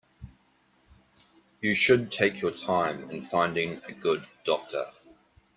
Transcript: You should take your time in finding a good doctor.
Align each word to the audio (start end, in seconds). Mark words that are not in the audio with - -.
You 1.61 1.75
should 1.75 2.11
take 2.11 2.41
your 2.41 2.49
time 2.49 3.11
in 3.11 3.21
finding 3.21 3.83
a 3.87 3.91
good 3.91 4.25
doctor. 4.45 4.87